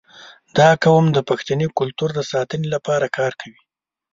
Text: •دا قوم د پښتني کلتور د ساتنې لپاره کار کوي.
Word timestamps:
•دا 0.57 0.69
قوم 0.83 1.05
د 1.13 1.17
پښتني 1.29 1.67
کلتور 1.79 2.09
د 2.15 2.19
ساتنې 2.31 2.67
لپاره 2.75 3.05
کار 3.17 3.31
کوي. 3.41 3.61